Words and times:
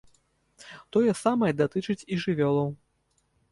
Тое 0.97 1.11
самае 1.23 1.51
датычыць 1.61 1.99
і 2.11 2.19
жывёлаў. 2.27 2.69